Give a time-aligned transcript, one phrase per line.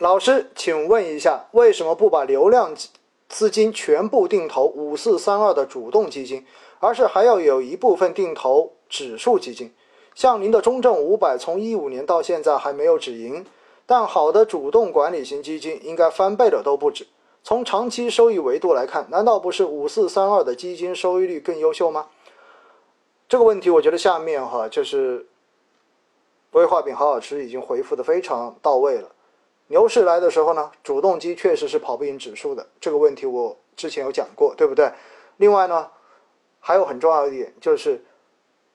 [0.00, 2.74] 老师，请问一下，为什么不把流量
[3.28, 6.46] 资金全部定投五四三二的主动基金，
[6.78, 9.70] 而是还要有一部分定投指数基金？
[10.14, 13.44] 像您的中证五百，从一五年到现在还没有止盈，
[13.84, 17.06] 但好的主动管理型基金应该翻倍的都不止。
[17.44, 22.06] 从长期收益维度来看，难道不是五四三二的基金收益率更优秀吗？
[23.28, 25.26] 这个问题，我觉得下面哈就是
[26.52, 29.10] 威化饼好好吃已经回复的非常到位了。
[29.70, 34.90] 牛市来的时候呢，主动基确实是跑不赢指数的，这个问题我之前有讲过，对不对？
[35.36, 35.88] 另外呢，
[36.58, 38.04] 还有很重要一点就是，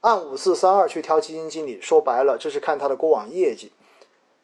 [0.00, 3.70] 按五四三二去挑基金经理，说白了这是看他的过往业绩。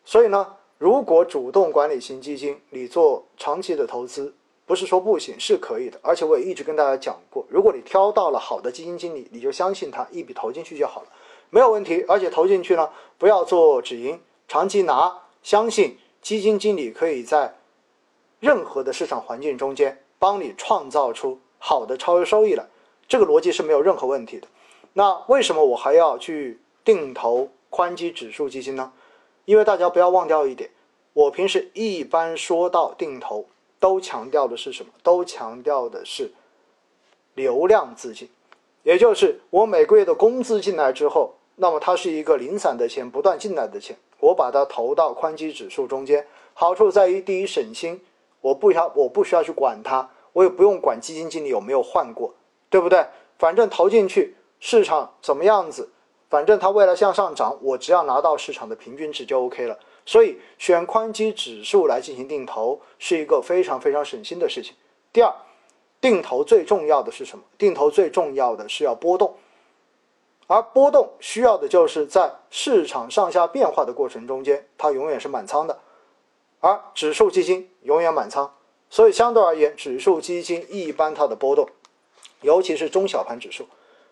[0.05, 4.33] 所以呢，如果主动管理型基金你做长期的投资，
[4.65, 5.99] 不是说不行，是可以的。
[6.01, 11.09] 而且我也一直跟大家讲过，如果你挑到了好的基金经理，你就相信他，一笔投进去就好了，
[11.51, 12.05] 没有问题。
[12.07, 15.99] 而且投进去呢，不要做止盈，长期拿，相信。
[16.27, 17.55] 基金经理可以在
[18.41, 22.67] 任何的市场环境中间帮你创造出好的超额收益来，
[23.07, 24.49] 这个逻辑是没有任何问题的。
[24.95, 28.93] 那为什么我还要去定投宽基指数基金呢？
[29.45, 30.69] 因为大家不要忘掉一点，
[31.13, 33.47] 我平时一般说到定投，
[33.79, 34.91] 都强调的是什么？
[35.05, 36.33] 都强调的是
[37.35, 38.29] 流量资金，
[38.83, 43.97] 也就是我每个月的工资进来之后，那么它是一个零散的钱，不断进来的钱。
[44.21, 48.01] 我把它投到宽基指数中间，好处在于第一省心，
[48.41, 52.35] 我不要我不需要去管它，我也不用管基金经理有没有换过，
[52.71, 53.05] 对不对？
[53.39, 55.91] 反正投进去市场怎么样子，
[56.31, 59.79] 反正它未来向上涨，我只要拿到市场的平均值就 OK 了。
[60.07, 64.75] 所以选宽基指数来进行定投是一个非常非常省心的事情。
[65.13, 65.31] 第二，
[66.01, 67.45] 定投最重要的是什么？
[67.59, 69.35] 定投最重要的是要波动。
[70.49, 75.77] 而波动需要的就是在市场上下变化的过程中间，它永远是满仓的，
[76.61, 78.55] 而指数基金永远满仓，
[78.89, 81.69] 所以相对而言，指数基金一般它的波动，
[82.43, 83.67] 尤其是中小盘指数，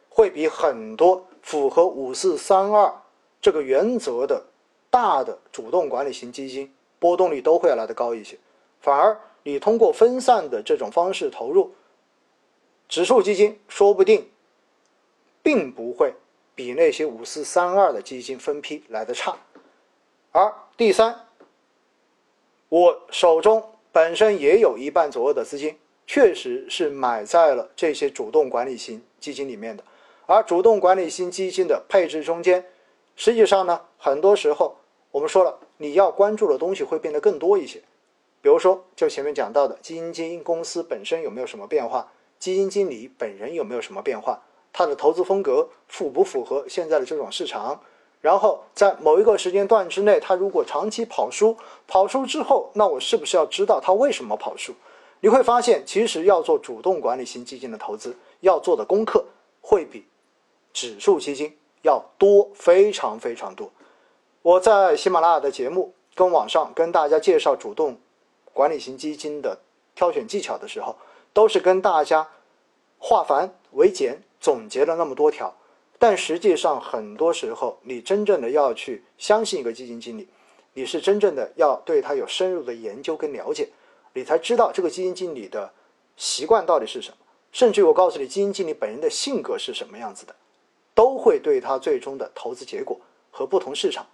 [0.08, 2.92] 会比很多符合五四三二
[3.40, 4.44] 这个原则的
[4.90, 8.36] 大的主动管理型基金波动率都会要来的高一些。
[8.80, 11.72] 反而你通过分散的这种方式投入
[12.88, 14.28] 指数基金，说不定
[15.40, 16.12] 并不会。
[16.54, 19.36] 比那些五四三二的基金分批来的差，
[20.32, 21.26] 而第三，
[22.68, 25.76] 我手中本身也有一半左右的资金，
[26.06, 29.82] 确实是买在了这些主动管理型基金里面的。
[30.26, 32.64] 而主动管理型基金的配置中间，
[33.16, 34.76] 实际上呢，很多时候
[35.10, 37.82] 我们说了，你要关注的东西会变得更多一些。
[38.40, 44.42] 比如说，就前面讲到的基金经营公司本身有没有什么变化，基金经理本人有没有什么变化。
[44.76, 47.80] 它的投资风格符不符合现在的这种市场？
[48.20, 54.74] 然后在某一个时间段之内，它如果长期跑输，跑输之后，那我是不是要知道它为什么跑输？
[55.20, 59.24] 你会发现，其实要做主动管理型基金的投资，要做的功课
[59.60, 60.04] 会比
[60.72, 63.70] 指数基金要多，非常非常多。
[64.42, 67.96] 我在喜马拉雅的节目跟网上跟大家介绍主动
[68.52, 69.56] 管理型基金的
[69.94, 70.96] 挑选技巧的时候，
[71.32, 72.26] 都是跟大家
[72.98, 74.20] 化繁为简。
[74.44, 75.56] 总结了那么多条，
[75.98, 80.28] 但实际上很多时候，你真正的要去相信一个基金经理，
[80.74, 83.70] 你是真正的要对他有深入的研究跟了解，
[84.12, 85.72] 你才知道这个基金经理的
[86.18, 87.16] 习惯到底是什么。
[87.52, 90.36] 甚至我告诉你，基金经理本人的性格是什么样子的，
[90.94, 93.00] 都会对他最终的投资结果
[93.30, 94.06] 和不同市场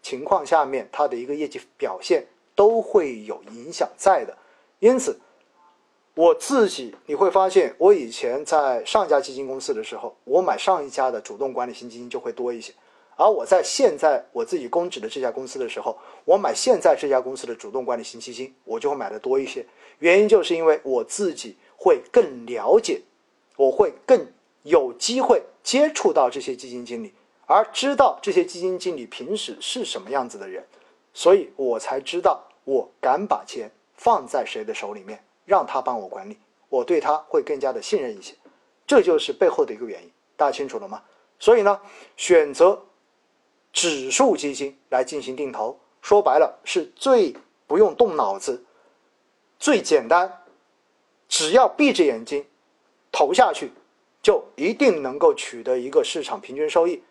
[0.00, 4.34] 情况下面他的一个业绩表现都会有影响在的。
[4.78, 5.20] 因此。
[6.18, 12.72] 我自己你会发现，我以前在上一家基金公司的时候，我买上一家的主动管理型基金就会多一些；
[13.14, 19.64] 而我在现在我自己供职的这家公司的时候，我买现在这家公司的主动管理型基金，我就会买的多一些。
[20.00, 23.00] 原因就是因为我自己会更了解，
[23.56, 24.26] 我会更
[24.64, 27.12] 有机会接触到这些基金经理，
[27.46, 30.66] 而知道这些基金经理平时是什么样子的人，
[31.14, 35.22] 所以我才知道我敢把钱放在谁的手里面。
[35.48, 36.36] 让他帮我管理，
[36.68, 38.34] 我对他会更加的信任一些，
[38.86, 41.02] 这就是背后的一个原因，大家清楚了吗？
[41.38, 41.80] 所以呢，
[42.18, 42.78] 选择
[43.72, 47.34] 指数基金来进行定投，说白了是最
[47.66, 48.62] 不用动脑子、
[49.58, 50.30] 最简单，
[51.30, 52.44] 只要闭着眼睛
[53.10, 53.72] 投下去，
[54.22, 57.02] 就一定能够取得一个市场平均收益，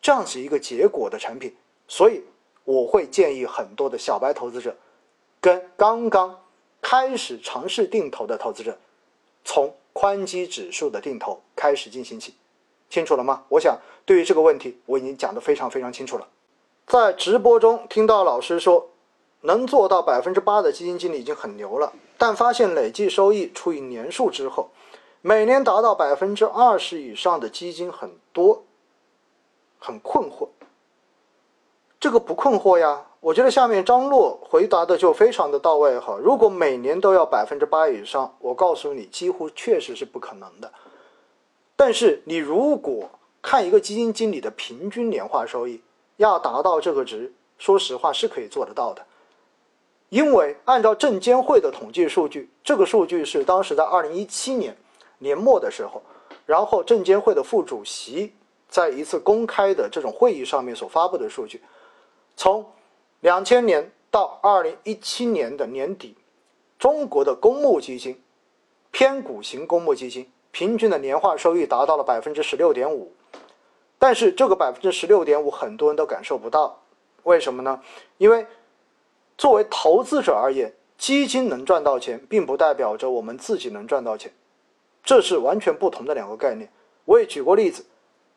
[0.00, 1.54] 这样子一个结果的产品。
[1.86, 2.24] 所以
[2.64, 4.74] 我会建议很多的小白投资者
[5.38, 6.40] 跟刚刚。
[6.84, 8.76] 开始尝试定投的投资者，
[9.42, 12.34] 从宽基指数的定投开始进行起，
[12.90, 13.44] 清楚了吗？
[13.48, 16.28] 我想对于这个问题，我已经讲得非常非常清楚了。
[16.86, 18.90] 在直播中听到老师说，
[19.40, 24.68] 能做到百分之八的基金经理已经很牛了，但发现累计收益除以年数之后，
[25.22, 28.62] 每年达到百分之二十以上的基金很多，
[29.78, 30.48] 很困惑。
[31.98, 33.06] 这个不困惑呀？
[33.24, 36.18] 我觉得下面张洛回答的就非常的到位哈。
[36.22, 40.70] 如果每年都要百分之八以上，我告诉你，几乎确实是不可能的。
[41.74, 43.08] 但是你如果
[43.40, 45.80] 看一个基金经理的平均年化收益，
[46.18, 49.02] 要达到这个值，说实话是可以做得到的。
[50.10, 54.76] 因为按照证监会的统计数据，这个数据是当时在二零一七年
[55.16, 56.02] 年末的时候，
[56.44, 58.34] 然后证监会的副主席
[58.68, 61.62] 在一次公开的这种会议上面所发布的数据。
[62.36, 62.62] 从
[63.24, 66.14] 两千年到二零一七年的年底，
[66.78, 68.22] 中国的公募基金，
[68.90, 73.10] 偏股型公募基金平均的年化收益达到了百分之十六点五。
[73.98, 76.82] 但是这个百分之十六点五，很多人都感受不到，
[77.22, 77.80] 为什么呢？
[78.18, 78.46] 因为
[79.38, 84.30] 作为投资者而言，基金能赚到钱，并不代表着我们自己能赚到钱，
[85.02, 86.70] 这是完全不同的两个概念。
[87.06, 87.86] 我也举过例子。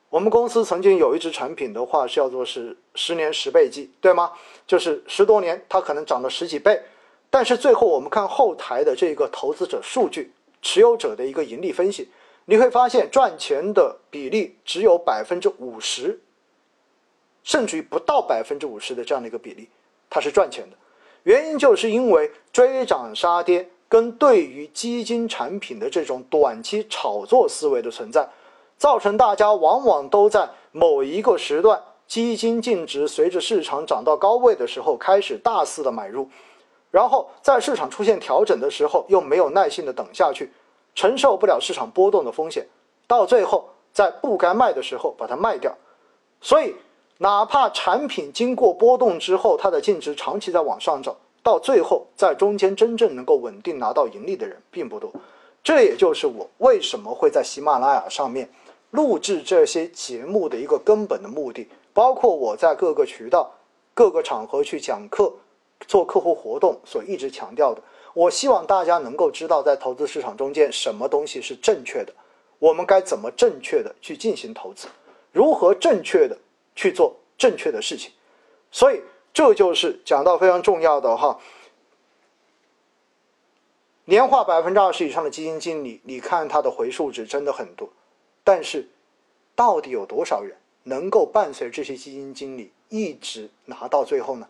[0.09, 4.31] 我们公司曾经有一只产品的话叫做是十年十倍计，对吗？
[4.65, 6.81] 就是十多年它可能涨了十几倍，
[7.30, 10.31] 但是最后我们看后台的这个投资者数据、
[10.62, 12.09] 持有者的一个盈利分析，
[12.45, 16.18] 你会发现赚钱的比例只有百分之五十，
[17.44, 19.68] 甚至于不到百分之五十的这样的一个比例，
[20.10, 20.77] 它是赚钱的。
[21.24, 28.25] 原因就是因为追涨杀跌跟对于基金产品的这种短期炒作思维的存在。
[28.77, 36.29] 造成大家往往都在某一个时段，基金净值随着市场涨到高位的时候开始大肆的买入，
[36.91, 40.51] 然后在市场出现调整的时候又没有耐心的等下去，
[40.94, 42.65] 承受不了市场波动的风险，
[43.07, 45.75] 到最后在不该卖的时候把它卖掉。
[46.39, 46.75] 所以，
[47.18, 55.12] 哪怕产品经过波动之后，它的净值长期在往上涨，到最后在中间真正能够稳定拿到盈利的人并不多。
[55.63, 58.47] 这也就是我为什么会在喜马拉雅上面。
[58.98, 63.54] 录制这些节目的一个根本的目的，包括我在各个渠道、
[63.94, 65.32] 各个场合去讲课、
[65.88, 67.84] 做客户活动所一直强调的。
[68.16, 72.12] 我希望大家能够知道，在投资市场中间，什么东西是正确的，
[72.58, 74.88] 我们该怎么正确的去进行投资，
[75.32, 76.36] 如何正确的
[76.76, 78.12] 去做正确的事情。
[78.72, 79.00] 所以，
[79.32, 81.38] 这就是讲到非常重要的哈。
[84.06, 87.88] 年化百分之二十以上的基金经理，你看他的回数值真的很多。
[88.48, 88.88] 但是，
[89.56, 94.48] 到底有多少人能够伴随这些基金经理一直拿到最后呢？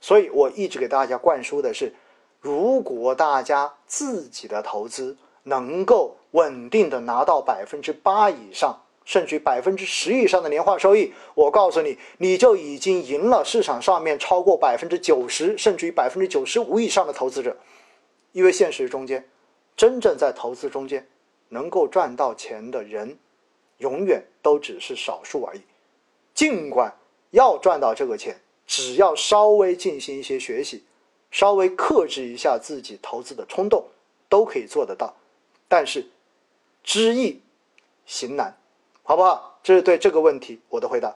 [0.00, 1.92] 所以我一直给大家灌输的是：
[2.40, 17.54] 如果大家自己的投资能够稳定的拿到百分之八以上，甚至百分之十以上的年化收益，我告诉你，你就已经赢了市场上面超过百分之九十，甚至于百分之九十五以上的投资者。
[18.32, 19.28] 因为现实中间，
[19.76, 21.06] 真正在投资中间
[21.50, 23.18] 能够赚到钱的人。
[23.84, 25.60] 永远都只是少数而已。
[26.32, 26.90] 尽管
[27.32, 28.34] 要赚到这个钱，
[28.66, 30.82] 只要稍微进行一些学习，
[31.30, 33.84] 稍微克制一下自己投资的冲动，
[34.30, 35.14] 都可以做得到。
[35.68, 36.06] 但是，
[36.82, 37.42] 知易
[38.06, 38.56] 行难，
[39.02, 39.60] 好不好？
[39.62, 41.14] 这是对这个问题我的回答。